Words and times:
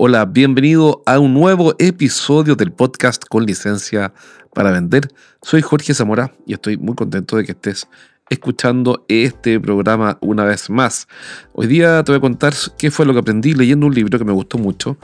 Hola, 0.00 0.26
bienvenido 0.26 1.02
a 1.06 1.18
un 1.18 1.34
nuevo 1.34 1.74
episodio 1.80 2.54
del 2.54 2.70
podcast 2.70 3.24
con 3.28 3.44
licencia 3.44 4.14
para 4.54 4.70
vender. 4.70 5.08
Soy 5.42 5.60
Jorge 5.60 5.92
Zamora 5.92 6.32
y 6.46 6.52
estoy 6.52 6.76
muy 6.76 6.94
contento 6.94 7.36
de 7.36 7.44
que 7.44 7.50
estés 7.50 7.88
escuchando 8.30 9.04
este 9.08 9.58
programa 9.58 10.16
una 10.20 10.44
vez 10.44 10.70
más. 10.70 11.08
Hoy 11.52 11.66
día 11.66 12.04
te 12.04 12.12
voy 12.12 12.18
a 12.18 12.20
contar 12.20 12.54
qué 12.78 12.92
fue 12.92 13.06
lo 13.06 13.12
que 13.12 13.18
aprendí 13.18 13.54
leyendo 13.54 13.86
un 13.86 13.94
libro 13.96 14.16
que 14.20 14.24
me 14.24 14.30
gustó 14.30 14.56
mucho 14.56 14.96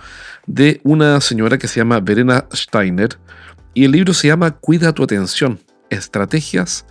de 0.47 0.81
una 0.85 1.21
señora 1.21 1.59
que 1.59 1.67
se 1.67 1.81
llama 1.81 1.99
Verena 1.99 2.47
Steiner 2.53 3.19
y 3.75 3.87
el 3.87 3.91
libro 3.91 4.15
se 4.15 4.29
llama 4.29 4.53
Cuida 4.53 4.93
tu 4.93 5.03
atención, 5.03 5.59
estrategias 5.91 6.87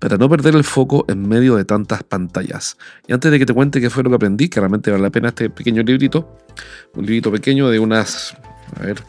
para 0.00 0.16
no 0.16 0.28
perder 0.28 0.56
el 0.56 0.64
foco 0.64 1.04
en 1.08 1.28
medio 1.28 1.56
de 1.56 1.64
tantas 1.64 2.02
pantallas. 2.02 2.76
Y 3.06 3.12
antes 3.12 3.30
de 3.30 3.38
que 3.38 3.46
te 3.46 3.54
cuente 3.54 3.80
qué 3.80 3.90
fue 3.90 4.02
lo 4.02 4.10
que 4.10 4.16
aprendí, 4.16 4.48
que 4.48 4.58
realmente 4.58 4.90
vale 4.90 5.02
la 5.02 5.10
pena 5.10 5.28
este 5.28 5.50
pequeño 5.50 5.82
librito, 5.82 6.36
un 6.94 7.06
librito 7.06 7.30
pequeño 7.30 7.68
de 7.68 7.78
unas, 7.78 8.36
a 8.76 8.82
ver, 8.82 9.02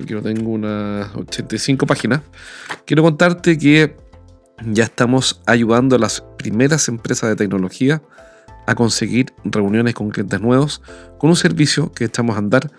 aquí 0.00 0.14
tengo 0.14 0.50
unas 0.50 1.14
85 1.16 1.86
páginas, 1.86 2.20
quiero 2.84 3.02
contarte 3.02 3.58
que 3.58 3.96
ya 4.66 4.84
estamos 4.84 5.40
ayudando 5.46 5.96
a 5.96 5.98
las 5.98 6.22
primeras 6.38 6.88
empresas 6.88 7.30
de 7.30 7.36
tecnología 7.36 8.02
a 8.66 8.74
conseguir 8.74 9.32
reuniones 9.44 9.94
con 9.94 10.10
clientes 10.10 10.40
nuevos 10.40 10.80
con 11.18 11.30
un 11.30 11.36
servicio 11.36 11.92
que 11.92 12.04
echamos 12.04 12.36
a 12.36 12.38
andar 12.38 12.70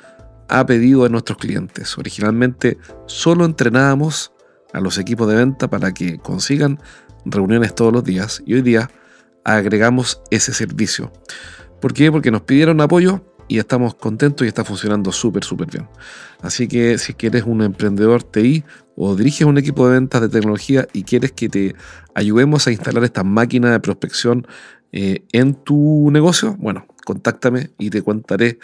a 0.47 0.66
pedido 0.66 1.03
de 1.03 1.09
nuestros 1.09 1.38
clientes. 1.38 1.97
Originalmente 1.97 2.78
solo 3.08 3.45
entrenábamos 3.45 4.31
a 4.73 4.80
los 4.80 4.97
equipos 4.97 5.28
de 5.28 5.36
venta 5.36 5.70
para 5.70 5.94
que 5.94 6.18
consigan 6.18 6.80
reuniones 7.26 7.76
todos 7.76 7.92
los 7.92 8.04
días 8.04 8.42
y 8.45 8.54
hoy 8.54 8.62
día 8.62 8.90
agregamos 9.44 10.22
ese 10.31 10.54
servicio. 10.54 11.12
¿Por 11.81 11.94
qué? 11.94 12.12
Porque 12.12 12.31
nos 12.31 12.42
pidieron 12.42 12.81
apoyo 12.81 13.23
y 13.48 13.59
estamos 13.59 13.95
contentos 13.95 14.45
y 14.45 14.48
está 14.48 14.64
funcionando 14.64 15.12
súper, 15.12 15.44
súper 15.44 15.70
bien. 15.70 15.88
Así 16.42 16.68
que 16.68 16.98
si 16.98 17.14
quieres 17.14 17.44
un 17.44 17.62
emprendedor 17.62 18.23
TI 18.23 18.64
o 18.96 19.16
diriges 19.16 19.46
un 19.46 19.58
equipo 19.58 19.88
de 19.88 19.94
ventas 19.94 20.22
de 20.22 20.30
tecnología 20.30 20.88
y 20.94 21.03
quieres 21.03 21.31
que 21.31 21.50
te 21.50 21.76
ayudemos 22.14 22.68
a 22.68 22.72
instalar 22.72 23.03
esta 23.03 23.23
máquina 23.23 23.72
de 23.72 23.80
prospección 23.80 24.48
eh, 24.92 25.26
en 25.31 25.53
tu 25.53 26.09
negocio, 26.12 26.56
bueno, 26.58 26.88
contáctame 27.06 27.72
y 27.78 27.90
te 27.90 28.02
contaré 28.02 28.59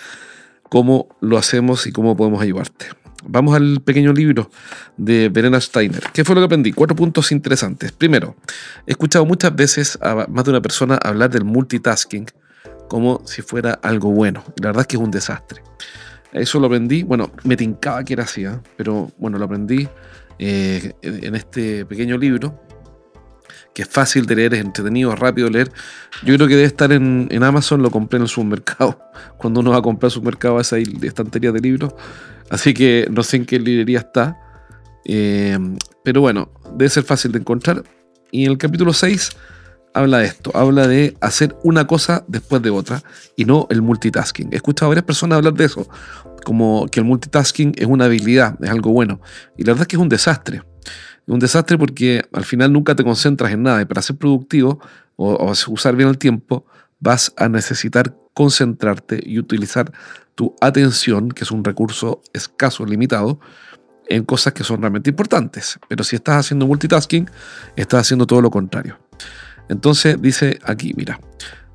cómo 0.63 1.09
lo 1.19 1.37
hacemos 1.37 1.85
y 1.87 1.91
cómo 1.91 2.15
podemos 2.15 2.41
ayudarte. 2.41 3.00
Vamos 3.31 3.55
al 3.55 3.79
pequeño 3.79 4.11
libro 4.11 4.49
de 4.97 5.29
Verena 5.29 5.61
Steiner. 5.61 6.03
¿Qué 6.13 6.25
fue 6.25 6.35
lo 6.35 6.41
que 6.41 6.45
aprendí? 6.45 6.73
Cuatro 6.73 6.97
puntos 6.97 7.31
interesantes. 7.31 7.93
Primero, 7.93 8.35
he 8.85 8.91
escuchado 8.91 9.25
muchas 9.25 9.55
veces 9.55 9.97
a 10.01 10.27
más 10.27 10.43
de 10.43 10.51
una 10.51 10.61
persona 10.61 10.95
hablar 11.01 11.29
del 11.29 11.45
multitasking 11.45 12.25
como 12.89 13.25
si 13.25 13.41
fuera 13.41 13.79
algo 13.83 14.11
bueno. 14.11 14.43
La 14.57 14.67
verdad 14.67 14.81
es 14.81 14.87
que 14.87 14.97
es 14.97 15.01
un 15.01 15.11
desastre. 15.11 15.63
Eso 16.33 16.59
lo 16.59 16.67
aprendí, 16.67 17.03
bueno, 17.03 17.31
me 17.45 17.55
tincaba 17.55 18.03
que 18.03 18.13
era 18.13 18.23
así, 18.23 18.43
¿eh? 18.43 18.59
pero 18.75 19.09
bueno, 19.17 19.37
lo 19.37 19.45
aprendí 19.45 19.87
eh, 20.37 20.91
en 21.01 21.33
este 21.33 21.85
pequeño 21.85 22.17
libro, 22.17 22.61
que 23.73 23.83
es 23.83 23.87
fácil 23.87 24.25
de 24.25 24.35
leer, 24.35 24.53
es 24.53 24.61
entretenido, 24.61 25.15
rápido 25.15 25.47
de 25.47 25.53
leer. 25.53 25.71
Yo 26.23 26.35
creo 26.35 26.47
que 26.47 26.55
debe 26.55 26.67
estar 26.67 26.91
en, 26.91 27.29
Amazon, 27.43 27.81
lo 27.81 27.89
compré 27.89 28.17
en 28.17 28.23
el 28.23 28.29
supermercado. 28.29 28.99
Cuando 29.37 29.61
uno 29.61 29.71
va 29.71 29.77
a 29.77 29.81
comprar 29.81 30.11
supermercado, 30.11 30.59
esa 30.59 30.77
estantería 30.77 31.51
de 31.51 31.59
libros 31.59 31.93
Así 32.49 32.73
que 32.73 33.07
no 33.09 33.23
sé 33.23 33.37
en 33.37 33.45
qué 33.45 33.59
librería 33.59 33.99
está. 33.99 34.37
Eh, 35.05 35.57
pero 36.03 36.19
bueno, 36.19 36.51
debe 36.75 36.89
ser 36.89 37.03
fácil 37.03 37.31
de 37.31 37.39
encontrar. 37.39 37.83
Y 38.29 38.45
en 38.45 38.51
el 38.51 38.57
capítulo 38.57 38.91
6 38.91 39.29
habla 39.93 40.19
de 40.19 40.25
esto, 40.25 40.51
habla 40.53 40.87
de 40.87 41.15
hacer 41.21 41.55
una 41.63 41.87
cosa 41.87 42.23
después 42.27 42.61
de 42.61 42.69
otra 42.69 43.03
y 43.35 43.45
no 43.45 43.67
el 43.69 43.81
multitasking. 43.81 44.49
He 44.51 44.57
escuchado 44.57 44.87
a 44.87 44.89
varias 44.89 45.05
personas 45.05 45.37
hablar 45.37 45.53
de 45.53 45.65
eso, 45.65 45.87
como 46.43 46.87
que 46.87 46.99
el 46.99 47.05
multitasking 47.05 47.73
es 47.77 47.85
una 47.85 48.05
habilidad, 48.05 48.57
es 48.61 48.69
algo 48.69 48.91
bueno. 48.91 49.21
Y 49.57 49.63
la 49.63 49.71
verdad 49.71 49.83
es 49.83 49.87
que 49.87 49.95
es 49.95 50.01
un 50.01 50.09
desastre. 50.09 50.61
Un 51.31 51.39
desastre 51.39 51.77
porque 51.77 52.23
al 52.33 52.43
final 52.43 52.73
nunca 52.73 52.93
te 52.93 53.05
concentras 53.05 53.53
en 53.53 53.63
nada 53.63 53.81
y 53.81 53.85
para 53.85 54.01
ser 54.01 54.17
productivo 54.17 54.81
o, 55.15 55.31
o 55.31 55.53
usar 55.69 55.95
bien 55.95 56.09
el 56.09 56.17
tiempo 56.17 56.65
vas 56.99 57.31
a 57.37 57.47
necesitar 57.47 58.13
concentrarte 58.33 59.17
y 59.25 59.39
utilizar 59.39 59.93
tu 60.35 60.53
atención, 60.59 61.29
que 61.29 61.45
es 61.45 61.51
un 61.51 61.63
recurso 61.63 62.21
escaso, 62.33 62.85
limitado, 62.85 63.39
en 64.09 64.25
cosas 64.25 64.51
que 64.51 64.65
son 64.65 64.81
realmente 64.81 65.09
importantes. 65.09 65.79
Pero 65.87 66.03
si 66.03 66.17
estás 66.17 66.35
haciendo 66.35 66.67
multitasking, 66.67 67.29
estás 67.77 68.01
haciendo 68.01 68.27
todo 68.27 68.41
lo 68.41 68.51
contrario. 68.51 68.99
Entonces 69.69 70.21
dice 70.21 70.59
aquí, 70.65 70.93
mira, 70.97 71.17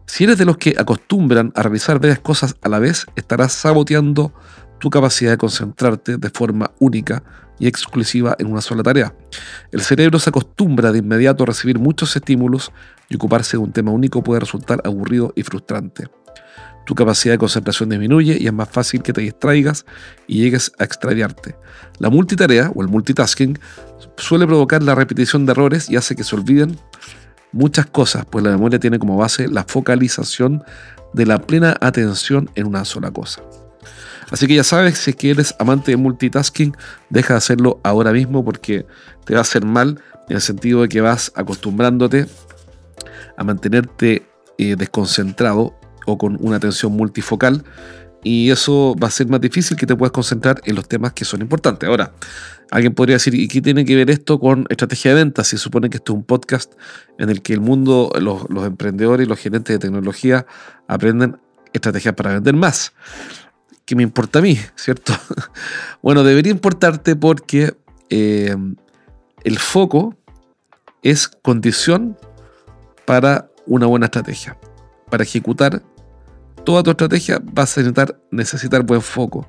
si 0.05 0.25
eres 0.25 0.37
de 0.37 0.45
los 0.45 0.59
que 0.59 0.75
acostumbran 0.77 1.51
a 1.55 1.63
realizar 1.63 1.99
varias 1.99 2.19
cosas 2.19 2.57
a 2.61 2.69
la 2.69 2.79
vez, 2.79 3.07
estarás 3.17 3.55
saboteando 3.55 4.35
tu 4.79 4.91
capacidad 4.91 5.31
de 5.31 5.39
concentrarte 5.39 6.19
de 6.19 6.29
forma 6.29 6.73
única 6.79 7.23
y 7.59 7.67
exclusiva 7.67 8.37
en 8.39 8.51
una 8.51 8.61
sola 8.61 8.83
tarea. 8.83 9.15
El 9.73 9.81
cerebro 9.81 10.19
se 10.19 10.31
acostumbra 10.31 10.93
de 10.93 10.99
inmediato 10.99 11.43
a 11.43 11.47
recibir 11.47 11.79
muchos 11.79 12.15
estímulos 12.17 12.73
y 13.09 13.17
ocuparse 13.17 13.57
de 13.57 13.63
un 13.63 13.73
tema 13.73 13.91
único 13.91 14.23
puede 14.23 14.41
resultar 14.41 14.81
aburrido 14.85 15.33
y 15.37 15.43
frustrante 15.43 16.09
tu 16.87 16.95
capacidad 16.95 17.35
de 17.35 17.39
concentración 17.39 17.91
disminuye 17.91 18.39
y 18.41 18.47
es 18.47 18.53
más 18.53 18.69
fácil 18.71 19.03
que 19.03 19.13
te 19.13 19.21
distraigas 19.21 19.85
y 20.27 20.39
llegues 20.39 20.73
a 20.79 20.85
extraviarte. 20.85 21.57
La 21.99 22.09
multitarea 22.09 22.71
o 22.75 22.81
el 22.81 22.89
multitasking 22.89 23.59
suele 24.17 24.47
provocar 24.47 24.83
la 24.83 24.95
repetición 24.95 25.45
de 25.45 25.53
errores 25.53 25.91
y 25.91 25.97
hace 25.97 26.15
que 26.15 26.25
se 26.25 26.37
olviden 26.37 26.79
muchas 27.53 27.87
cosas, 27.87 28.25
pues 28.25 28.45
la 28.45 28.53
memoria 28.53 28.79
tiene 28.79 28.99
como 28.99 29.17
base 29.17 29.49
la 29.49 29.65
focalización 29.65 30.63
de 31.13 31.27
la 31.27 31.41
plena 31.41 31.77
atención 31.81 32.49
en 32.55 32.69
una 32.69 32.85
sola 32.85 33.11
cosa. 33.11 33.43
Así 34.31 34.47
que 34.47 34.55
ya 34.55 34.65
sabes, 34.65 34.99
si 34.99 35.11
es 35.11 35.17
que 35.17 35.31
eres 35.31 35.55
amante 35.59 35.93
de 35.93 35.97
multitasking, 35.97 36.77
deja 37.11 37.35
de 37.35 37.39
hacerlo 37.39 37.81
ahora 37.85 38.13
mismo 38.13 38.45
porque 38.45 38.87
te 39.25 39.35
va 39.35 39.41
a 39.41 39.43
hacer 39.43 39.65
mal 39.65 40.01
en 40.29 40.37
el 40.37 40.43
sentido 40.43 40.83
de 40.83 40.89
que 40.89 41.01
vas 41.01 41.33
acostumbrándote 41.35 42.27
a 43.37 43.45
mantenerte 43.45 44.27
eh, 44.59 44.77
desconcentrado 44.77 45.79
o 46.07 46.19
con 46.19 46.39
una 46.41 46.57
atención 46.57 46.93
multifocal 46.93 47.65
y 48.27 48.51
eso 48.51 48.97
va 49.01 49.07
a 49.07 49.11
ser 49.13 49.29
más 49.29 49.41
difícil 49.41 49.77
que 49.77 49.87
te 49.87 49.95
puedas 49.95 50.11
concentrar 50.11 50.61
en 50.65 50.75
los 50.75 50.89
temas 50.89 51.13
que 51.13 51.25
son 51.25 51.43
importantes. 51.43 51.89
Ahora, 51.89 52.13
alguien 52.73 52.93
podría 52.93 53.17
decir, 53.17 53.37
¿y 53.37 53.47
qué 53.47 53.63
tiene 53.63 53.85
que 53.85 53.95
ver 53.95 54.11
esto 54.11 54.41
con 54.41 54.67
estrategia 54.69 55.13
de 55.13 55.19
ventas? 55.23 55.47
Si 55.47 55.57
supone 55.59 55.89
que 55.91 55.99
esto 55.99 56.13
es 56.13 56.17
un 56.17 56.25
podcast 56.25 56.73
en 57.19 57.31
el 57.31 57.41
que 57.41 57.53
el 57.53 57.61
mundo, 57.61 58.11
los, 58.19 58.45
emprendedores 58.65 59.27
y 59.27 59.29
los 59.29 59.39
gerentes 59.39 59.75
de 59.75 59.79
tecnología 59.79 60.45
aprenden 60.89 61.39
estrategias 61.73 62.15
para 62.15 62.33
vender 62.33 62.55
más. 62.55 62.95
¿Qué 63.87 63.95
me 63.95 64.03
importa 64.03 64.41
a 64.41 64.43
mí, 64.43 64.59
cierto? 64.75 65.13
bueno, 66.03 66.25
debería 66.25 66.51
importarte 66.51 67.15
porque 67.15 67.77
eh, 68.11 68.57
el 69.45 69.59
foco 69.61 70.17
es 71.03 71.29
condición 71.29 72.19
para 73.05 73.49
una 73.65 73.87
buena 73.87 74.07
estrategia. 74.07 74.59
Para 75.09 75.23
ejecutar 75.23 75.85
toda 76.65 76.83
tu 76.83 76.91
estrategia 76.91 77.41
vas 77.41 77.79
a 77.79 77.81
necesitar, 77.81 78.21
necesitar 78.33 78.83
buen 78.83 79.03
foco. 79.03 79.49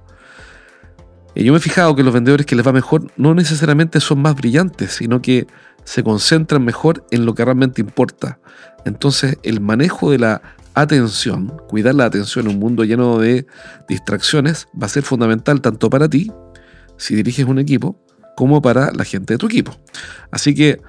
Y 1.33 1.43
yo 1.43 1.51
me 1.51 1.57
he 1.57 1.61
fijado 1.61 1.95
que 1.95 2.03
los 2.03 2.13
vendedores 2.13 2.45
que 2.45 2.55
les 2.55 2.65
va 2.65 2.71
mejor 2.71 3.11
no 3.17 3.33
necesariamente 3.33 3.99
son 3.99 4.21
más 4.21 4.35
brillantes, 4.35 4.91
sino 4.91 5.19
que 5.19 5.47
se 5.83 6.03
concentran 6.03 6.63
mejor 6.63 7.07
en 7.09 7.25
lo 7.25 7.33
que 7.33 7.43
realmente 7.43 7.81
importa. 7.81 8.37
Entonces, 8.85 9.39
el 9.41 9.61
manejo 9.61 10.11
de 10.11 10.19
la 10.19 10.41
atención, 10.81 11.53
cuidar 11.67 11.95
la 11.95 12.05
atención 12.05 12.45
en 12.45 12.53
un 12.53 12.59
mundo 12.59 12.83
lleno 12.83 13.19
de 13.19 13.47
distracciones, 13.87 14.67
va 14.79 14.85
a 14.85 14.89
ser 14.89 15.03
fundamental 15.03 15.61
tanto 15.61 15.89
para 15.89 16.07
ti, 16.09 16.31
si 16.97 17.15
diriges 17.15 17.45
un 17.45 17.59
equipo, 17.59 17.99
como 18.35 18.61
para 18.61 18.91
la 18.91 19.03
gente 19.03 19.33
de 19.33 19.37
tu 19.37 19.47
equipo. 19.47 19.75
Así 20.31 20.53
que, 20.53 20.81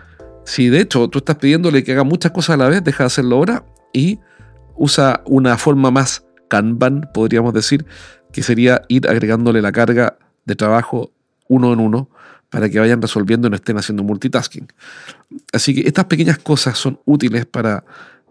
si 0.44 0.69
de 0.69 0.81
hecho 0.81 1.08
tú 1.08 1.19
estás 1.19 1.37
pidiéndole 1.37 1.82
que 1.85 1.93
haga 1.93 2.05
muchas 2.05 2.32
cosas 2.32 2.55
a 2.55 2.56
la 2.58 2.69
vez, 2.69 2.85
deja 2.85 3.05
de 3.05 3.06
hacerlo 3.06 3.37
ahora 3.37 3.64
y 3.93 4.19
usa 4.76 5.23
una 5.26 5.56
forma 5.56 5.90
más 5.90 6.25
Kanban, 6.49 7.11
podríamos 7.12 7.52
decir, 7.52 7.87
que 8.32 8.43
sería 8.43 8.82
ir 8.88 9.08
agregándole 9.08 9.62
la 9.62 9.73
carga 9.73 10.19
de 10.44 10.56
trabajo 10.56 11.12
uno 11.49 11.73
en 11.73 11.81
uno 11.81 12.11
para 12.50 12.69
que 12.69 12.79
vayan 12.79 13.02
resolviendo 13.02 13.49
y 13.49 13.50
no 13.50 13.56
estén 13.56 13.76
haciendo 13.76 14.02
multitasking. 14.02 14.69
Así 15.52 15.75
que 15.75 15.87
estas 15.87 16.06
pequeñas 16.06 16.38
cosas 16.38 16.79
son 16.79 17.00
útiles 17.05 17.46
para 17.46 17.85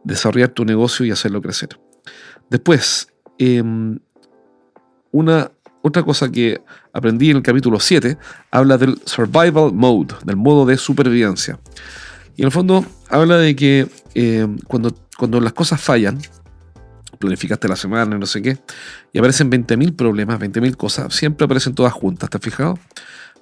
desarrollar 0.07 0.49
tu 0.49 0.65
negocio 0.65 1.05
y 1.05 1.11
hacerlo 1.11 1.41
crecer. 1.41 1.79
Después, 2.49 3.09
em, 3.37 3.99
una 5.11 5.51
otra 5.81 6.03
cosa 6.03 6.31
que 6.31 6.61
aprendí 6.93 7.29
en 7.29 7.37
el 7.37 7.43
capítulo 7.43 7.79
7 7.79 8.17
habla 8.51 8.77
del 8.77 8.99
survival 9.05 9.73
mode, 9.73 10.15
del 10.25 10.37
modo 10.37 10.65
de 10.65 10.77
supervivencia. 10.77 11.59
Y 12.35 12.41
en 12.41 12.47
el 12.47 12.51
fondo 12.51 12.85
habla 13.09 13.37
de 13.37 13.55
que 13.55 13.87
eh, 14.15 14.47
cuando, 14.67 14.93
cuando 15.17 15.41
las 15.41 15.53
cosas 15.53 15.81
fallan, 15.81 16.19
planificaste 17.19 17.67
la 17.67 17.75
semana 17.75 18.15
y 18.15 18.19
no 18.19 18.25
sé 18.25 18.41
qué, 18.41 18.57
y 19.11 19.19
aparecen 19.19 19.49
20.000 19.49 19.95
problemas, 19.95 20.39
20.000 20.39 20.75
cosas, 20.77 21.13
siempre 21.13 21.45
aparecen 21.45 21.73
todas 21.73 21.93
juntas, 21.93 22.29
¿te 22.29 22.37
has 22.37 22.43
fijado? 22.43 22.79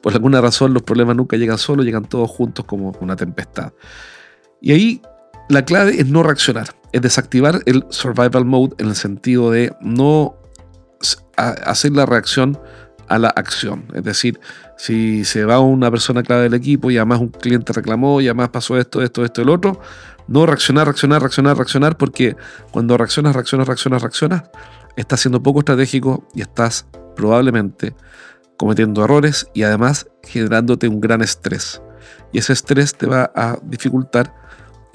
Por 0.02 0.14
alguna 0.14 0.42
razón 0.42 0.74
los 0.74 0.84
problemas 0.84 1.16
nunca 1.16 1.36
llegan 1.38 1.58
solos, 1.58 1.86
llegan 1.86 2.06
todos 2.06 2.30
juntos 2.30 2.66
como 2.66 2.92
una 3.02 3.16
tempestad. 3.16 3.74
Y 4.62 4.72
ahí 4.72 5.02
la 5.50 5.66
clave 5.66 6.00
es 6.00 6.08
no 6.08 6.24
reaccionar, 6.24 6.76
es 6.92 7.02
desactivar 7.02 7.62
el 7.66 7.86
survival 7.90 8.46
mode 8.46 8.76
en 8.80 8.88
el 8.88 8.96
sentido 8.96 9.52
de 9.52 9.76
no 9.82 10.36
hacer 11.38 11.92
la 11.92 12.06
reacción 12.06 12.58
a 13.08 13.20
la 13.20 13.30
acción. 13.30 13.86
Es 13.94 14.04
decir, 14.04 14.40
si 14.78 15.26
se 15.26 15.46
va 15.46 15.60
una 15.60 15.92
persona 15.92 16.24
clave 16.24 16.44
del 16.44 16.54
equipo 16.56 16.90
y 16.90 16.98
además 16.98 17.20
un 17.20 17.30
cliente 17.30 17.74
reclamó 17.74 18.22
y 18.22 18.28
además 18.28 18.50
pasó 18.50 18.78
esto, 18.78 19.02
esto, 19.02 19.24
esto, 19.24 19.42
el 19.42 19.50
otro, 19.50 19.80
no 20.28 20.46
reaccionar, 20.46 20.86
reaccionar, 20.88 21.22
reaccionar, 21.22 21.58
reaccionar, 21.58 21.98
porque 21.98 22.36
cuando 22.72 22.98
reaccionas, 22.98 23.36
reaccionas, 23.36 23.68
reaccionas, 23.68 24.02
reaccionas, 24.02 24.44
estás 24.96 25.20
siendo 25.20 25.44
poco 25.44 25.60
estratégico 25.60 26.28
y 26.34 26.42
estás 26.42 26.88
probablemente 27.16 27.96
cometiendo 28.58 29.04
errores 29.04 29.48
y 29.54 29.64
además 29.64 30.08
generándote 30.24 30.88
un 30.88 31.02
gran 31.02 31.22
estrés. 31.22 31.82
Y 32.32 32.40
ese 32.40 32.54
estrés 32.54 32.96
te 32.96 33.06
va 33.06 33.32
a 33.36 33.60
dificultar 33.64 34.34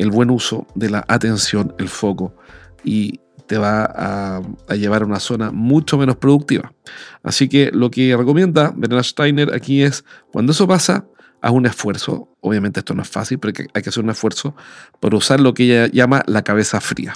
el 0.01 0.11
buen 0.11 0.31
uso 0.31 0.67
de 0.75 0.89
la 0.89 1.05
atención, 1.09 1.75
el 1.79 1.89
foco, 1.89 2.35
y 2.83 3.21
te 3.47 3.59
va 3.59 3.85
a, 3.85 4.43
llevar 4.75 5.03
a 5.03 5.07
una 5.07 5.21
zona 5.21 5.51
mucho 5.51 5.99
menos 5.99 6.17
productiva. 6.17 6.73
Así 7.23 7.49
que 7.49 7.71
lo 7.73 7.91
que 7.91 8.17
recomienda 8.17 8.73
Bernard 8.75 9.05
Steiner 9.05 9.55
aquí 9.55 9.83
es, 9.83 10.05
cuando 10.33 10.53
eso 10.53 10.67
pasa, 10.67 11.05
haz 11.43 11.53
un 11.53 11.67
esfuerzo. 11.67 12.29
Obviamente 12.41 12.81
esto 12.81 12.95
no 12.95 13.03
es 13.03 13.09
fácil, 13.09 13.39
pero 13.39 13.53
hay 13.75 13.83
que 13.83 13.89
hacer 13.91 14.03
un 14.03 14.11
esfuerzo 14.11 14.55
por 15.01 15.15
usar 15.15 15.41
lo 15.41 15.53
que 15.53 15.65
ella 15.65 15.87
llama 15.89 16.23
la 16.27 16.43
cabeza 16.43 16.81
fría. 16.81 17.15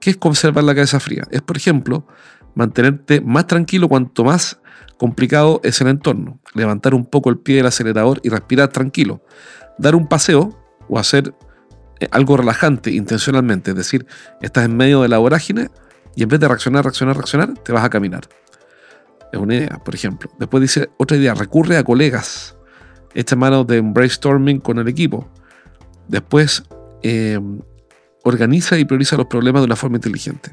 ¿Qué 0.00 0.10
es 0.10 0.16
conservar 0.16 0.64
la 0.64 0.74
cabeza 0.74 0.98
fría? 0.98 1.24
Es, 1.30 1.42
por 1.42 1.56
ejemplo, 1.58 2.06
mantenerte 2.54 3.20
más 3.20 3.46
tranquilo 3.46 3.88
cuanto 3.88 4.24
más 4.24 4.60
complicado 4.96 5.60
es 5.62 5.80
el 5.82 5.88
entorno. 5.88 6.40
Levantar 6.54 6.94
un 6.94 7.04
poco 7.04 7.28
el 7.28 7.38
pie 7.38 7.56
del 7.56 7.66
acelerador 7.66 8.20
y 8.22 8.30
respirar 8.30 8.68
tranquilo. 8.68 9.22
Dar 9.76 9.94
un 9.94 10.06
paseo 10.06 10.58
o 10.88 10.98
hacer 10.98 11.34
algo 12.10 12.36
relajante 12.36 12.90
intencionalmente, 12.90 13.70
es 13.70 13.76
decir, 13.76 14.06
estás 14.40 14.64
en 14.64 14.76
medio 14.76 15.02
de 15.02 15.08
la 15.08 15.18
vorágine 15.18 15.70
y 16.16 16.22
en 16.22 16.28
vez 16.28 16.40
de 16.40 16.48
reaccionar, 16.48 16.84
reaccionar, 16.84 17.16
reaccionar, 17.16 17.54
te 17.54 17.72
vas 17.72 17.84
a 17.84 17.90
caminar. 17.90 18.28
Es 19.32 19.40
una 19.40 19.54
idea, 19.54 19.80
por 19.84 19.94
ejemplo. 19.94 20.30
Después 20.38 20.60
dice 20.60 20.90
otra 20.98 21.16
idea, 21.16 21.34
recurre 21.34 21.78
a 21.78 21.84
colegas. 21.84 22.56
Echa 23.14 23.36
mano 23.36 23.64
de 23.64 23.80
un 23.80 23.94
brainstorming 23.94 24.60
con 24.60 24.78
el 24.78 24.88
equipo. 24.88 25.30
Después, 26.08 26.64
eh, 27.02 27.40
organiza 28.24 28.78
y 28.78 28.84
prioriza 28.84 29.16
los 29.16 29.26
problemas 29.26 29.62
de 29.62 29.66
una 29.66 29.76
forma 29.76 29.96
inteligente. 29.96 30.52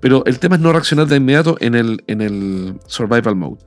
Pero 0.00 0.24
el 0.26 0.38
tema 0.38 0.56
es 0.56 0.62
no 0.62 0.72
reaccionar 0.72 1.06
de 1.06 1.16
inmediato 1.16 1.56
en 1.60 1.74
el, 1.74 2.04
en 2.06 2.20
el 2.20 2.78
survival 2.86 3.34
mode. 3.34 3.64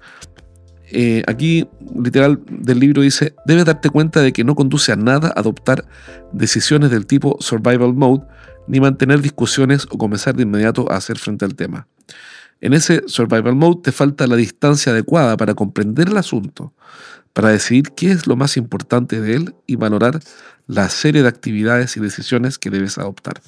Eh, 0.91 1.23
aquí, 1.27 1.67
literal, 1.95 2.41
del 2.49 2.79
libro 2.79 3.01
dice, 3.01 3.35
debes 3.45 3.65
darte 3.65 3.89
cuenta 3.89 4.21
de 4.21 4.33
que 4.33 4.43
no 4.43 4.55
conduce 4.55 4.91
a 4.91 4.95
nada 4.95 5.31
adoptar 5.35 5.85
decisiones 6.31 6.89
del 6.89 7.05
tipo 7.05 7.37
survival 7.39 7.93
mode, 7.93 8.25
ni 8.67 8.79
mantener 8.79 9.21
discusiones 9.21 9.85
o 9.91 9.97
comenzar 9.97 10.35
de 10.35 10.43
inmediato 10.43 10.91
a 10.91 10.97
hacer 10.97 11.17
frente 11.17 11.45
al 11.45 11.55
tema. 11.55 11.87
En 12.61 12.73
ese 12.73 13.03
survival 13.07 13.55
mode 13.55 13.81
te 13.83 13.91
falta 13.91 14.27
la 14.27 14.35
distancia 14.35 14.91
adecuada 14.91 15.37
para 15.37 15.53
comprender 15.53 16.09
el 16.09 16.17
asunto, 16.17 16.73
para 17.33 17.49
decidir 17.49 17.91
qué 17.95 18.11
es 18.11 18.27
lo 18.27 18.35
más 18.35 18.57
importante 18.57 19.21
de 19.21 19.35
él 19.35 19.55
y 19.65 19.75
valorar 19.75 20.19
la 20.67 20.89
serie 20.89 21.21
de 21.21 21.29
actividades 21.29 21.95
y 21.97 21.99
decisiones 21.99 22.57
que 22.57 22.69
debes 22.69 22.97
adoptar. 22.97 23.41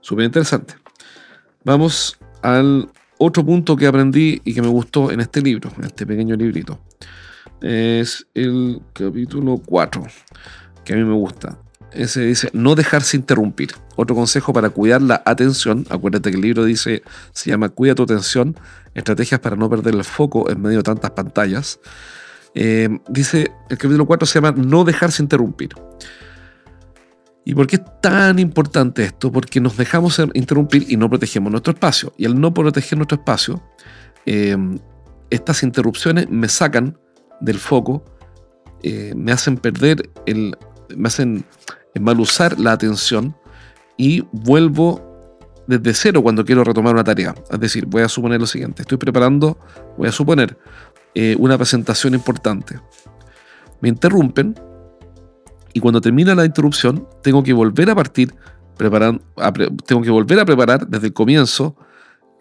Súper 0.00 0.24
interesante. 0.24 0.74
Vamos 1.64 2.18
al 2.42 2.90
otro 3.22 3.44
punto 3.44 3.76
que 3.76 3.86
aprendí 3.86 4.40
y 4.44 4.54
que 4.54 4.62
me 4.62 4.68
gustó 4.68 5.10
en 5.10 5.20
este 5.20 5.42
libro, 5.42 5.70
en 5.76 5.84
este 5.84 6.06
pequeño 6.06 6.36
librito, 6.36 6.80
es 7.60 8.26
el 8.32 8.80
capítulo 8.94 9.60
4, 9.64 10.02
que 10.84 10.94
a 10.94 10.96
mí 10.96 11.04
me 11.04 11.12
gusta. 11.12 11.58
Ese 11.92 12.22
dice, 12.22 12.48
no 12.54 12.74
dejarse 12.74 13.18
interrumpir. 13.18 13.72
Otro 13.96 14.16
consejo 14.16 14.54
para 14.54 14.70
cuidar 14.70 15.02
la 15.02 15.22
atención. 15.26 15.86
Acuérdate 15.90 16.30
que 16.30 16.36
el 16.36 16.42
libro 16.42 16.64
dice, 16.64 17.02
se 17.32 17.50
llama 17.50 17.68
Cuida 17.68 17.94
tu 17.94 18.04
atención, 18.04 18.56
estrategias 18.94 19.40
para 19.40 19.54
no 19.54 19.68
perder 19.68 19.94
el 19.94 20.04
foco 20.04 20.48
en 20.48 20.62
medio 20.62 20.78
de 20.78 20.84
tantas 20.84 21.10
pantallas. 21.10 21.78
Eh, 22.54 22.88
dice, 23.08 23.52
el 23.68 23.76
capítulo 23.76 24.06
4 24.06 24.26
se 24.26 24.40
llama 24.40 24.52
No 24.56 24.84
dejarse 24.84 25.22
interrumpir. 25.22 25.70
¿Y 27.50 27.54
por 27.54 27.66
qué 27.66 27.76
es 27.76 27.82
tan 28.00 28.38
importante 28.38 29.02
esto? 29.02 29.32
Porque 29.32 29.60
nos 29.60 29.76
dejamos 29.76 30.20
interrumpir 30.34 30.86
y 30.88 30.96
no 30.96 31.08
protegemos 31.10 31.50
nuestro 31.50 31.72
espacio. 31.72 32.12
Y 32.16 32.24
al 32.24 32.40
no 32.40 32.54
proteger 32.54 32.96
nuestro 32.96 33.18
espacio, 33.18 33.60
em, 34.24 34.78
estas 35.30 35.64
interrupciones 35.64 36.30
me 36.30 36.48
sacan 36.48 36.96
del 37.40 37.58
foco, 37.58 38.04
eh, 38.84 39.14
me 39.16 39.32
hacen 39.32 39.56
perder, 39.56 40.10
me 40.96 41.08
hacen 41.08 41.44
mal 42.00 42.20
usar 42.20 42.56
la 42.60 42.70
atención 42.70 43.34
y 43.96 44.20
vuelvo 44.30 45.04
desde 45.66 45.92
cero 45.94 46.22
cuando 46.22 46.44
quiero 46.44 46.62
retomar 46.62 46.94
una 46.94 47.02
tarea. 47.02 47.34
Es 47.50 47.58
decir, 47.58 47.84
voy 47.84 48.02
a 48.02 48.08
suponer 48.08 48.38
lo 48.38 48.46
siguiente, 48.46 48.82
estoy 48.82 48.98
preparando, 48.98 49.58
voy 49.98 50.06
a 50.06 50.12
suponer, 50.12 50.56
eh, 51.16 51.34
una 51.36 51.56
presentación 51.56 52.14
importante. 52.14 52.78
Me 53.80 53.88
interrumpen, 53.88 54.54
y 55.72 55.80
cuando 55.80 56.00
termina 56.00 56.34
la 56.34 56.44
interrupción, 56.44 57.06
tengo 57.22 57.42
que 57.42 57.52
volver 57.52 57.90
a 57.90 57.94
partir, 57.94 58.34
preparando, 58.76 59.22
tengo 59.86 60.02
que 60.02 60.10
volver 60.10 60.40
a 60.40 60.44
preparar 60.44 60.86
desde 60.86 61.08
el 61.08 61.12
comienzo 61.12 61.76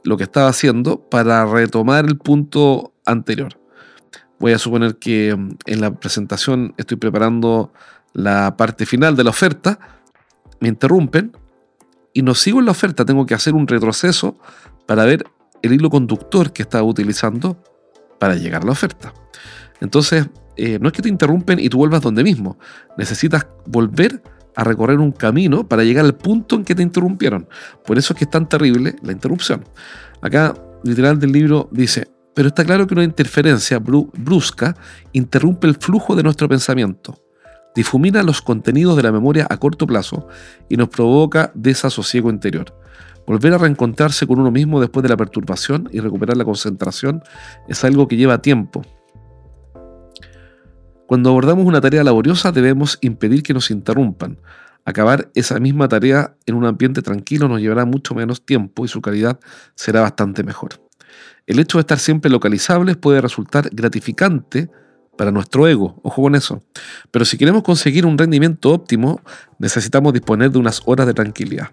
lo 0.04 0.18
que 0.18 0.24
estaba 0.24 0.48
haciendo 0.48 1.02
para 1.10 1.46
retomar 1.46 2.06
el 2.06 2.18
punto 2.18 2.94
anterior. 3.06 3.60
Voy 4.40 4.54
a 4.54 4.60
suponer 4.60 4.98
que 4.98 5.36
mm, 5.36 5.50
en 5.66 5.82
la 5.82 5.92
presentación 5.92 6.74
estoy 6.78 6.98
preparando 6.98 7.72
la 8.14 8.56
parte 8.58 8.86
final 8.86 9.16
de 9.16 9.24
la 9.24 9.30
oferta, 9.30 9.80
me 10.60 10.70
interrumpen 10.70 11.36
y 12.14 12.22
no 12.22 12.34
sigo 12.36 12.60
en 12.60 12.66
la 12.66 12.72
oferta, 12.72 13.06
tengo 13.06 13.26
que 13.26 13.34
hacer 13.34 13.54
un 13.54 13.68
retroceso 13.68 14.38
para 14.86 15.06
ver 15.06 15.26
el 15.62 15.74
hilo 15.74 15.90
conductor 15.90 16.52
que 16.52 16.64
estaba 16.64 16.84
utilizando 16.84 17.62
para 18.18 18.36
llegar 18.36 18.64
a 18.64 18.66
la 18.66 18.72
oferta. 18.72 19.14
Entonces, 19.82 20.28
eh, 20.56 20.80
no 20.80 20.88
es 20.88 20.94
que 20.94 21.02
te 21.02 21.10
interrumpen 21.10 21.60
y 21.60 21.70
tú 21.70 21.78
vuelvas 21.78 22.02
donde 22.02 22.24
mismo. 22.24 22.58
Necesitas 22.98 23.48
volver 23.66 24.22
a 24.56 24.64
recorrer 24.64 25.00
un 25.00 25.12
camino 25.12 25.68
para 25.68 25.84
llegar 25.84 26.06
al 26.06 26.16
punto 26.16 26.56
en 26.56 26.66
que 26.66 26.76
te 26.76 26.84
interrumpieron. 26.84 27.48
Por 27.86 27.98
eso 27.98 28.14
es 28.14 28.18
que 28.18 28.26
es 28.26 28.30
tan 28.30 28.50
terrible 28.50 28.96
la 29.02 29.12
interrupción. 29.12 29.64
Acá, 30.22 30.54
literal 30.84 31.20
del 31.20 31.32
libro 31.32 31.70
dice, 31.72 32.10
pero 32.34 32.50
está 32.50 32.64
claro 32.66 32.88
que 32.88 32.94
una 32.94 33.04
interferencia 33.04 33.80
brusca 33.80 34.76
interrumpe 35.14 35.68
el 35.68 35.76
flujo 35.76 36.16
de 36.16 36.24
nuestro 36.24 36.48
pensamiento, 36.48 37.22
difumina 37.76 38.24
los 38.24 38.42
contenidos 38.42 38.96
de 38.98 39.04
la 39.04 39.12
memoria 39.12 39.48
a 39.50 39.58
corto 39.58 39.88
plazo 39.88 40.28
y 40.70 40.78
nos 40.78 40.90
provoca 40.90 41.52
desasosiego 41.56 42.30
interior. 42.30 42.76
Volver 43.26 43.54
a 43.54 43.58
reencontrarse 43.60 44.26
con 44.26 44.40
uno 44.40 44.52
mismo 44.52 44.82
después 44.82 45.04
de 45.04 45.10
la 45.10 45.18
perturbación 45.18 45.88
y 45.92 46.00
recuperar 46.00 46.36
la 46.36 46.46
concentración 46.46 47.22
es 47.68 47.84
algo 47.84 48.08
que 48.08 48.18
lleva 48.18 48.42
tiempo, 48.42 48.82
cuando 51.10 51.32
abordamos 51.32 51.66
una 51.66 51.82
tarea 51.82 52.04
laboriosa 52.04 52.52
debemos 52.52 53.00
impedir 53.02 53.42
que 53.42 53.52
nos 53.52 53.72
interrumpan. 53.72 54.38
Acabar 54.86 55.32
esa 55.34 55.60
misma 55.60 55.88
tarea 55.88 56.36
en 56.46 56.54
un 56.54 56.66
ambiente 56.66 57.02
tranquilo 57.02 57.48
nos 57.48 57.62
llevará 57.62 57.84
mucho 57.84 58.14
menos 58.14 58.46
tiempo 58.46 58.86
y 58.86 58.90
su 58.90 59.02
calidad 59.02 59.40
será 59.74 60.02
bastante 60.02 60.44
mejor. 60.44 60.80
El 61.48 61.58
hecho 61.58 61.80
de 61.80 61.82
estar 61.82 61.98
siempre 61.98 62.30
localizables 62.30 62.96
puede 62.96 63.22
resultar 63.22 63.72
gratificante 63.74 64.70
para 65.18 65.32
nuestro 65.32 65.68
ego, 65.68 66.00
ojo 66.04 66.22
con 66.22 66.36
eso. 66.36 66.62
Pero 67.10 67.26
si 67.26 67.40
queremos 67.40 67.64
conseguir 67.64 68.06
un 68.06 68.16
rendimiento 68.16 68.70
óptimo, 68.70 69.20
necesitamos 69.58 70.14
disponer 70.14 70.52
de 70.52 70.60
unas 70.60 70.84
horas 70.86 71.08
de 71.08 71.16
tranquilidad. 71.16 71.72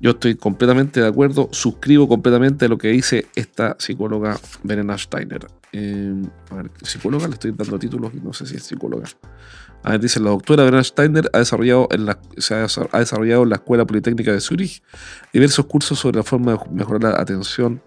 Yo 0.00 0.12
estoy 0.12 0.34
completamente 0.34 1.00
de 1.00 1.06
acuerdo, 1.06 1.50
suscribo 1.52 2.08
completamente 2.08 2.64
a 2.64 2.68
lo 2.68 2.78
que 2.78 2.88
dice 2.88 3.26
esta 3.34 3.76
psicóloga 3.78 4.40
Verena 4.62 4.96
Steiner. 4.96 5.46
Eh, 5.72 6.14
a 6.50 6.54
ver, 6.54 6.70
psicóloga, 6.82 7.28
le 7.28 7.34
estoy 7.34 7.52
dando 7.52 7.78
títulos 7.78 8.10
y 8.14 8.16
no 8.16 8.32
sé 8.32 8.46
si 8.46 8.56
es 8.56 8.62
psicóloga. 8.62 9.04
A 9.82 9.90
ver, 9.90 10.00
dice, 10.00 10.18
la 10.18 10.30
doctora 10.30 10.64
Verena 10.64 10.82
Steiner 10.82 11.28
ha 11.34 11.38
desarrollado 11.38 11.86
en 11.90 12.06
la, 12.06 12.18
se 12.38 12.54
ha, 12.54 12.66
desarrollado 12.98 13.42
en 13.42 13.50
la 13.50 13.56
Escuela 13.56 13.84
Politécnica 13.84 14.32
de 14.32 14.40
Zurich 14.40 14.82
diversos 15.34 15.66
cursos 15.66 15.98
sobre 15.98 16.16
la 16.16 16.22
forma 16.22 16.52
de 16.52 16.58
mejorar 16.72 17.02
la 17.02 17.20
atención, 17.20 17.82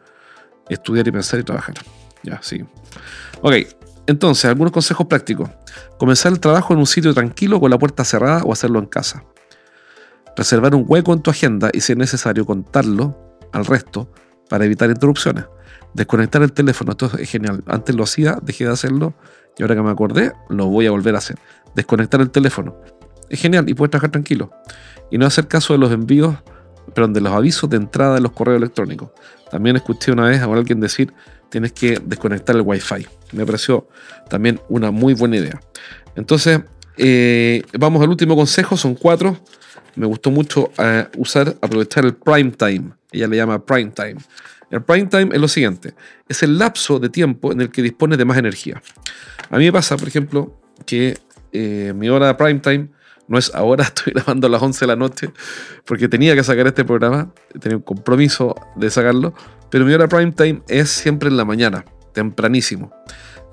estudiar 0.69 1.07
y 1.07 1.11
pensar 1.11 1.39
y 1.39 1.43
trabajar. 1.43 1.75
Ya, 2.21 2.39
sí. 2.43 2.63
Ok, 3.41 3.53
entonces, 4.05 4.45
algunos 4.45 4.71
consejos 4.71 5.07
prácticos. 5.07 5.49
Comenzar 5.97 6.31
el 6.31 6.39
trabajo 6.39 6.73
en 6.73 6.79
un 6.79 6.85
sitio 6.85 7.11
tranquilo 7.11 7.59
con 7.59 7.71
la 7.71 7.79
puerta 7.79 8.05
cerrada 8.05 8.43
o 8.43 8.53
hacerlo 8.53 8.77
en 8.77 8.85
casa 8.85 9.23
reservar 10.35 10.75
un 10.75 10.85
hueco 10.87 11.13
en 11.13 11.21
tu 11.21 11.31
agenda 11.31 11.69
y 11.73 11.81
si 11.81 11.93
es 11.93 11.97
necesario 11.97 12.45
contarlo 12.45 13.37
al 13.51 13.65
resto 13.65 14.11
para 14.49 14.65
evitar 14.65 14.89
interrupciones. 14.89 15.45
Desconectar 15.93 16.41
el 16.41 16.51
teléfono, 16.51 16.91
esto 16.91 17.11
es 17.17 17.29
genial. 17.29 17.63
Antes 17.67 17.95
lo 17.95 18.03
hacía, 18.03 18.39
dejé 18.41 18.65
de 18.65 18.71
hacerlo 18.71 19.13
y 19.57 19.61
ahora 19.61 19.75
que 19.75 19.81
me 19.81 19.91
acordé, 19.91 20.33
lo 20.49 20.67
voy 20.67 20.87
a 20.87 20.91
volver 20.91 21.15
a 21.15 21.19
hacer. 21.19 21.37
Desconectar 21.75 22.19
el 22.21 22.31
teléfono. 22.31 22.75
Es 23.29 23.39
genial 23.39 23.69
y 23.69 23.73
puedes 23.73 23.91
trabajar 23.91 24.11
tranquilo. 24.11 24.51
Y 25.11 25.17
no 25.17 25.25
hacer 25.25 25.47
caso 25.47 25.73
de 25.73 25.79
los 25.79 25.91
envíos, 25.91 26.35
perdón, 26.93 27.13
de 27.13 27.21
los 27.21 27.33
avisos 27.33 27.69
de 27.69 27.77
entrada 27.77 28.15
de 28.15 28.21
los 28.21 28.31
correos 28.31 28.57
electrónicos. 28.57 29.11
También 29.51 29.75
escuché 29.75 30.11
una 30.11 30.25
vez 30.25 30.41
a 30.41 30.45
alguien 30.45 30.79
decir, 30.79 31.13
tienes 31.49 31.71
que 31.71 31.99
desconectar 32.03 32.55
el 32.55 32.63
Wi-Fi. 32.63 33.07
Me 33.33 33.45
pareció 33.45 33.87
también 34.29 34.59
una 34.69 34.89
muy 34.89 35.13
buena 35.13 35.37
idea. 35.37 35.59
Entonces, 36.15 36.61
eh, 36.97 37.63
vamos 37.77 38.01
al 38.01 38.09
último 38.09 38.35
consejo, 38.35 38.75
son 38.77 38.95
cuatro. 38.95 39.37
Me 39.95 40.05
gustó 40.05 40.31
mucho 40.31 40.71
eh, 40.77 41.07
usar, 41.17 41.55
aprovechar 41.61 42.05
el 42.05 42.15
prime 42.15 42.51
time. 42.51 42.91
Ella 43.11 43.27
le 43.27 43.37
llama 43.37 43.63
prime 43.63 43.91
time. 43.91 44.17
El 44.73 44.81
prime 44.81 45.05
time 45.05 45.29
es 45.35 45.39
lo 45.39 45.47
siguiente, 45.47 45.93
es 46.27 46.41
el 46.41 46.57
lapso 46.57 46.97
de 46.97 47.09
tiempo 47.09 47.51
en 47.51 47.61
el 47.61 47.69
que 47.69 47.83
dispones 47.83 48.17
de 48.17 48.25
más 48.25 48.39
energía. 48.39 48.81
A 49.51 49.59
mí 49.59 49.65
me 49.65 49.71
pasa, 49.71 49.97
por 49.97 50.07
ejemplo, 50.07 50.59
que 50.87 51.15
eh, 51.51 51.93
mi 51.95 52.09
hora 52.09 52.25
de 52.25 52.33
prime 52.33 52.59
time 52.59 52.87
no 53.27 53.37
es 53.37 53.53
ahora, 53.53 53.83
estoy 53.95 54.13
grabando 54.13 54.47
a 54.47 54.49
las 54.49 54.63
11 54.63 54.79
de 54.79 54.87
la 54.87 54.95
noche, 54.95 55.29
porque 55.85 56.07
tenía 56.07 56.35
que 56.35 56.43
sacar 56.43 56.65
este 56.65 56.83
programa, 56.85 57.31
tenía 57.61 57.77
un 57.77 57.83
compromiso 57.83 58.55
de 58.75 58.89
sacarlo, 58.89 59.35
pero 59.69 59.85
mi 59.85 59.93
hora 59.93 60.07
prime 60.07 60.31
time 60.31 60.63
es 60.67 60.89
siempre 60.89 61.29
en 61.29 61.37
la 61.37 61.45
mañana, 61.45 61.85
tempranísimo. 62.13 62.91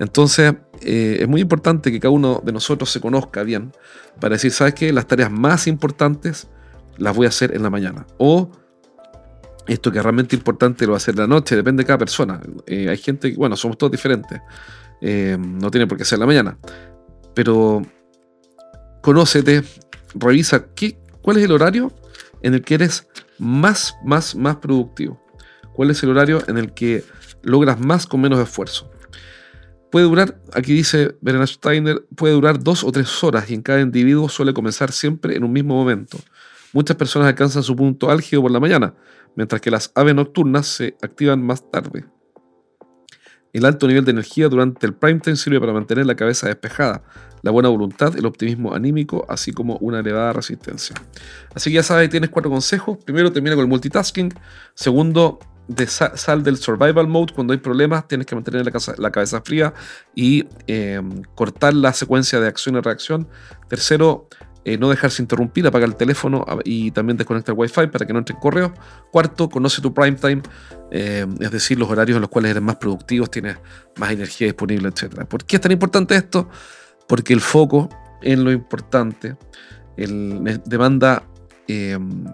Entonces, 0.00 0.54
eh, 0.80 1.18
es 1.20 1.28
muy 1.28 1.42
importante 1.42 1.92
que 1.92 2.00
cada 2.00 2.10
uno 2.10 2.40
de 2.42 2.52
nosotros 2.52 2.90
se 2.90 3.00
conozca 3.00 3.42
bien 3.42 3.70
para 4.18 4.34
decir, 4.34 4.50
¿sabes 4.50 4.74
qué? 4.74 4.92
Las 4.94 5.06
tareas 5.06 5.30
más 5.30 5.66
importantes 5.66 6.48
las 6.96 7.14
voy 7.14 7.26
a 7.26 7.28
hacer 7.28 7.54
en 7.54 7.62
la 7.62 7.68
mañana. 7.68 8.06
O 8.16 8.50
esto 9.68 9.92
que 9.92 9.98
es 9.98 10.02
realmente 10.02 10.34
importante 10.34 10.86
lo 10.86 10.92
va 10.92 10.96
a 10.96 10.98
hacer 10.98 11.14
en 11.14 11.20
la 11.20 11.26
noche, 11.26 11.54
depende 11.54 11.82
de 11.82 11.86
cada 11.86 11.98
persona. 11.98 12.40
Eh, 12.66 12.88
hay 12.88 12.96
gente 12.96 13.30
que, 13.30 13.36
bueno, 13.36 13.56
somos 13.56 13.76
todos 13.76 13.92
diferentes. 13.92 14.40
Eh, 15.02 15.36
no 15.38 15.70
tiene 15.70 15.86
por 15.86 15.98
qué 15.98 16.04
ser 16.06 16.16
en 16.16 16.20
la 16.20 16.26
mañana. 16.26 16.58
Pero 17.34 17.82
conócete, 19.02 19.62
revisa 20.14 20.64
qué, 20.74 20.98
cuál 21.20 21.36
es 21.36 21.44
el 21.44 21.52
horario 21.52 21.92
en 22.40 22.54
el 22.54 22.62
que 22.62 22.74
eres 22.74 23.06
más, 23.38 23.94
más, 24.02 24.34
más 24.34 24.56
productivo. 24.56 25.22
¿Cuál 25.74 25.90
es 25.90 26.02
el 26.02 26.08
horario 26.08 26.42
en 26.48 26.56
el 26.56 26.72
que 26.72 27.04
logras 27.42 27.78
más 27.78 28.06
con 28.06 28.22
menos 28.22 28.38
esfuerzo? 28.38 28.90
Puede 29.90 30.06
durar, 30.06 30.40
aquí 30.52 30.72
dice 30.72 31.16
Verena 31.20 31.46
Steiner, 31.46 32.04
puede 32.14 32.34
durar 32.34 32.62
dos 32.62 32.84
o 32.84 32.92
tres 32.92 33.22
horas 33.24 33.50
y 33.50 33.54
en 33.54 33.62
cada 33.62 33.80
individuo 33.80 34.28
suele 34.28 34.54
comenzar 34.54 34.92
siempre 34.92 35.36
en 35.36 35.42
un 35.42 35.52
mismo 35.52 35.74
momento. 35.74 36.18
Muchas 36.72 36.96
personas 36.96 37.28
alcanzan 37.28 37.64
su 37.64 37.74
punto 37.74 38.10
álgido 38.10 38.42
por 38.42 38.52
la 38.52 38.60
mañana, 38.60 38.94
mientras 39.34 39.60
que 39.60 39.70
las 39.70 39.90
aves 39.96 40.14
nocturnas 40.14 40.66
se 40.68 40.96
activan 41.02 41.42
más 41.42 41.68
tarde. 41.70 42.04
El 43.52 43.64
alto 43.64 43.88
nivel 43.88 44.04
de 44.04 44.12
energía 44.12 44.48
durante 44.48 44.86
el 44.86 44.94
prime 44.94 45.18
time 45.18 45.34
sirve 45.34 45.58
para 45.58 45.72
mantener 45.72 46.06
la 46.06 46.14
cabeza 46.14 46.46
despejada, 46.46 47.02
la 47.42 47.50
buena 47.50 47.68
voluntad, 47.68 48.16
el 48.16 48.26
optimismo 48.26 48.74
anímico, 48.74 49.26
así 49.28 49.50
como 49.50 49.76
una 49.78 49.98
elevada 49.98 50.34
resistencia. 50.34 50.94
Así 51.52 51.70
que 51.70 51.74
ya 51.74 51.82
sabes, 51.82 52.08
tienes 52.10 52.30
cuatro 52.30 52.48
consejos. 52.48 52.98
Primero, 53.04 53.32
termina 53.32 53.56
con 53.56 53.64
el 53.64 53.68
multitasking. 53.68 54.32
Segundo, 54.74 55.40
sal 55.86 56.42
del 56.42 56.56
survival 56.56 57.06
mode 57.06 57.32
cuando 57.34 57.52
hay 57.52 57.58
problemas, 57.58 58.06
tienes 58.08 58.26
que 58.26 58.34
mantener 58.34 58.64
la, 58.98 59.10
cabeza 59.10 59.40
fría 59.42 59.72
y 60.14 60.46
em, 60.66 61.22
cortar 61.34 61.74
la 61.74 61.92
secuencia 61.92 62.40
de 62.40 62.48
acción 62.48 62.76
y 62.76 62.80
reacción. 62.80 63.28
Tercero, 63.68 64.28
eh, 64.64 64.76
no 64.76 64.90
dejarse 64.90 65.22
interrumpir, 65.22 65.66
apagar 65.66 65.88
el 65.88 65.96
teléfono 65.96 66.44
y 66.64 66.90
también 66.90 67.16
desconectar 67.16 67.54
el 67.54 67.58
wifi 67.58 67.86
para 67.86 68.04
que 68.04 68.12
no 68.12 68.18
entre 68.18 68.34
en 68.34 68.40
correo. 68.40 68.74
Cuarto, 69.10 69.48
conoce 69.48 69.80
tu 69.80 69.94
prime 69.94 70.16
time, 70.16 70.42
em, 70.90 71.34
es 71.40 71.50
decir, 71.50 71.78
los 71.78 71.88
horarios 71.88 72.16
en 72.16 72.22
los 72.22 72.30
cuales 72.30 72.50
eres 72.50 72.62
más 72.62 72.76
productivo, 72.76 73.26
tienes 73.26 73.56
más 73.96 74.10
energía 74.10 74.48
disponible, 74.48 74.88
etc. 74.88 75.24
¿Por 75.24 75.44
qué 75.44 75.56
es 75.56 75.62
tan 75.62 75.72
importante 75.72 76.14
esto? 76.14 76.48
Porque 77.08 77.32
el 77.32 77.40
foco 77.40 77.88
en 78.22 78.44
lo 78.44 78.52
importante 78.52 79.36
el, 79.96 80.60
demanda, 80.66 81.22
em, 81.66 82.24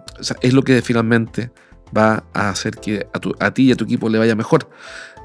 es 0.40 0.52
lo 0.52 0.62
que 0.62 0.82
finalmente 0.82 1.50
va 1.96 2.24
a 2.32 2.50
hacer 2.50 2.76
que 2.76 3.06
a, 3.40 3.50
ti 3.52 3.64
y 3.64 3.72
a 3.72 3.76
tu 3.76 3.84
equipo 3.84 4.08
le 4.08 4.18
vaya 4.18 4.34
mejor. 4.34 4.68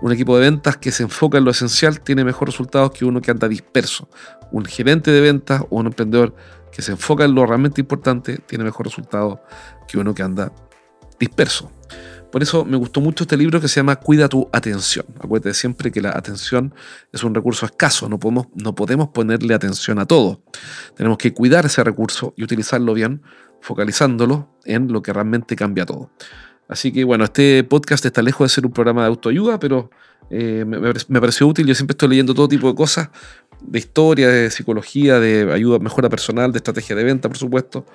Un 0.01 0.11
equipo 0.11 0.35
de 0.37 0.41
ventas 0.41 0.77
que 0.77 0.91
se 0.91 1.03
enfoca 1.03 1.37
en 1.37 1.45
lo 1.45 1.51
esencial 1.51 2.01
tiene 2.01 2.23
mejores 2.23 2.53
resultados 2.53 2.91
que 2.91 3.05
uno 3.05 3.21
que 3.21 3.31
anda 3.31 3.47
disperso. 3.47 4.09
Un 4.51 4.65
gerente 4.65 5.11
de 5.11 5.21
ventas 5.21 5.61
o 5.69 5.79
un 5.79 5.87
emprendedor 5.87 6.35
que 6.71 6.81
se 6.81 6.91
enfoca 6.91 7.25
en 7.25 7.35
lo 7.35 7.45
realmente 7.45 7.81
importante 7.81 8.37
tiene 8.37 8.63
mejor 8.63 8.87
resultado 8.87 9.43
que 9.87 9.97
uno 9.97 10.13
que 10.13 10.23
anda 10.23 10.51
disperso. 11.19 11.71
Por 12.31 12.41
eso 12.41 12.63
me 12.63 12.77
gustó 12.77 13.01
mucho 13.01 13.25
este 13.25 13.35
libro 13.35 13.59
que 13.59 13.67
se 13.67 13.81
llama 13.81 13.97
Cuida 13.97 14.29
tu 14.29 14.49
atención. 14.53 15.05
Acuérdate 15.19 15.53
siempre 15.53 15.91
que 15.91 15.99
la 15.99 16.11
atención 16.11 16.73
es 17.11 17.23
un 17.23 17.35
recurso 17.35 17.65
escaso, 17.65 18.07
no 18.07 18.19
podemos, 18.19 18.47
no 18.55 18.73
podemos 18.73 19.09
ponerle 19.09 19.53
atención 19.53 19.99
a 19.99 20.05
todo. 20.05 20.41
Tenemos 20.95 21.17
que 21.17 21.33
cuidar 21.33 21.65
ese 21.65 21.83
recurso 21.83 22.33
y 22.37 22.45
utilizarlo 22.45 22.93
bien, 22.93 23.21
focalizándolo 23.59 24.57
en 24.63 24.93
lo 24.93 25.01
que 25.01 25.11
realmente 25.11 25.57
cambia 25.57 25.85
todo. 25.85 26.11
Así 26.71 26.93
que 26.93 27.03
bueno, 27.03 27.25
este 27.25 27.65
podcast 27.65 28.05
está 28.05 28.21
lejos 28.21 28.49
de 28.49 28.55
ser 28.55 28.65
un 28.65 28.71
programa 28.71 29.01
de 29.01 29.09
autoayuda, 29.09 29.59
pero 29.59 29.91
eh, 30.29 30.63
me, 30.65 31.19
pareció 31.19 31.45
útil. 31.45 31.67
Yo 31.67 31.75
siempre 31.75 31.91
estoy 31.91 32.07
leyendo 32.07 32.33
todo 32.33 32.47
tipo 32.47 32.69
de 32.69 32.75
cosas, 32.75 33.09
de 33.59 33.77
historia, 33.77 34.29
de 34.29 34.49
psicología, 34.49 35.19
de 35.19 35.51
ayuda, 35.51 35.79
mejora 35.79 36.07
personal, 36.07 36.53
de 36.53 36.59
estrategia 36.59 36.95
de 36.95 37.03
venta, 37.03 37.27
por 37.27 37.37
supuesto. 37.37 37.85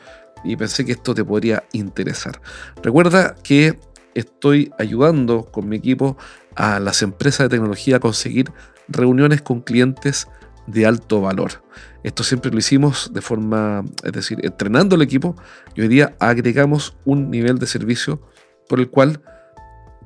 Y 0.45 0.57
pensé 0.57 0.85
que 0.85 0.93
esto 0.93 1.15
te 1.15 1.25
podría 1.25 1.65
interesar. 1.73 2.43
Recuerda 2.83 3.35
que 3.43 3.79
estoy 4.13 4.71
ayudando 4.79 5.45
con 5.51 5.71
mi 5.71 5.77
equipo 5.77 6.19
a 6.55 6.79
las 6.79 7.01
empresas 7.01 7.47
de 7.47 7.57
tecnología 7.57 7.97
a 7.97 8.01
conseguir 8.01 8.53
reuniones 8.89 9.41
con 9.41 9.63
clientes 9.63 10.29
de 10.67 10.85
alto 10.85 11.23
valor. 11.23 11.65
Esto 12.03 12.25
siempre 12.25 12.51
lo 12.51 12.59
hicimos 12.59 13.11
de 13.15 13.23
forma, 13.23 13.87
es 14.05 14.13
decir, 14.13 14.39
entrenando 14.43 14.97
el 14.97 15.03
equipo 15.03 15.35
y 15.75 15.81
hoy 15.81 15.89
día 15.89 16.15
agregamos 16.21 16.95
un 17.07 17.31
nivel 17.31 17.59
de 17.59 17.67
servicio 17.67 18.21
por 18.69 18.81
el 18.81 18.91
cual 18.91 19.21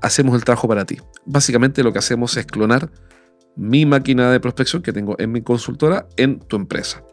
hacemos 0.00 0.34
el 0.34 0.44
trabajo 0.44 0.68
para 0.68 0.84
ti. 0.84 0.98
Básicamente 1.24 1.82
lo 1.82 1.92
que 1.92 1.98
hacemos 1.98 2.36
es 2.36 2.46
clonar 2.46 2.90
mi 3.56 3.84
máquina 3.86 4.30
de 4.30 4.40
prospección 4.40 4.82
que 4.82 4.92
tengo 4.92 5.16
en 5.18 5.32
mi 5.32 5.42
consultora 5.42 6.06
en 6.16 6.38
tu 6.40 6.56
empresa. 6.56 7.04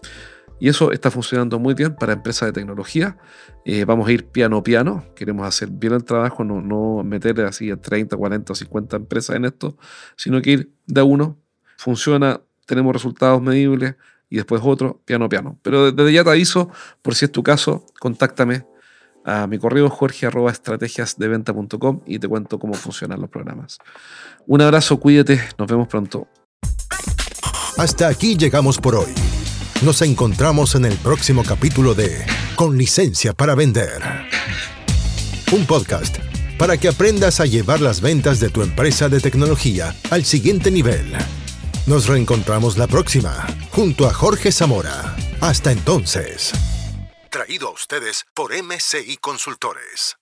Y 0.59 0.69
eso 0.69 0.91
está 0.91 1.11
funcionando 1.11 1.59
muy 1.59 1.75
bien 1.75 1.95
para 1.95 2.13
empresas 2.13 2.47
de 2.47 2.53
tecnología. 2.53 3.17
Eh, 3.63 3.85
vamos 3.85 4.07
a 4.07 4.11
ir 4.11 4.25
piano 4.27 4.57
a 4.57 4.63
piano. 4.63 5.05
Queremos 5.15 5.45
hacer 5.45 5.69
bien 5.69 5.93
el 5.93 6.03
trabajo, 6.03 6.43
no, 6.43 6.61
no 6.61 7.03
meter 7.03 7.39
así 7.41 7.69
a 7.69 7.77
30, 7.77 8.17
40 8.17 8.53
o 8.53 8.55
50 8.55 8.95
empresas 8.97 9.35
en 9.35 9.45
esto, 9.45 9.77
sino 10.15 10.41
que 10.41 10.51
ir 10.51 10.71
de 10.87 11.01
uno. 11.03 11.37
Funciona, 11.77 12.41
tenemos 12.65 12.93
resultados 12.93 13.41
medibles 13.41 13.95
y 14.29 14.37
después 14.37 14.61
otro, 14.63 15.01
piano 15.05 15.25
a 15.25 15.29
piano. 15.29 15.59
Pero 15.61 15.91
desde 15.91 16.11
ya 16.11 16.23
te 16.23 16.31
aviso, 16.31 16.71
por 17.03 17.13
si 17.13 17.25
es 17.25 17.31
tu 17.31 17.43
caso, 17.43 17.85
contáctame 17.99 18.65
a 19.27 19.45
mi 19.45 19.59
correo 19.59 19.87
jorge.estrategiasdeventa.com 19.89 22.01
y 22.05 22.17
te 22.17 22.29
cuento 22.29 22.57
cómo 22.57 22.73
funcionan 22.73 23.19
los 23.19 23.29
programas. 23.29 23.77
Un 24.47 24.61
abrazo, 24.61 24.97
cuídate, 24.99 25.41
nos 25.57 25.67
vemos 25.67 25.89
pronto. 25.89 26.29
Hasta 27.77 28.07
aquí 28.07 28.37
llegamos 28.37 28.77
por 28.79 28.95
hoy. 28.95 29.13
Nos 29.83 30.01
encontramos 30.01 30.75
en 30.75 30.85
el 30.85 30.95
próximo 30.95 31.43
capítulo 31.43 31.93
de 31.93 32.25
Con 32.55 32.77
licencia 32.77 33.33
para 33.33 33.53
vender. 33.53 34.01
Un 35.51 35.65
podcast 35.65 36.19
para 36.57 36.77
que 36.77 36.87
aprendas 36.87 37.41
a 37.41 37.45
llevar 37.45 37.81
las 37.81 38.01
ventas 38.01 38.39
de 38.39 38.49
tu 38.49 38.63
empresa 38.63 39.09
de 39.09 39.19
tecnología 39.19 39.93
al 40.09 40.23
siguiente 40.23 40.71
nivel. 40.71 41.13
Nos 41.85 42.07
reencontramos 42.07 42.77
la 42.77 42.87
próxima, 42.87 43.45
junto 43.71 44.07
a 44.07 44.13
Jorge 44.13 44.51
Zamora. 44.51 45.15
Hasta 45.41 45.71
entonces. 45.71 46.53
Traído 47.29 47.67
a 47.67 47.71
ustedes 47.71 48.25
por 48.33 48.53
MCI 48.53 49.17
Consultores. 49.17 50.16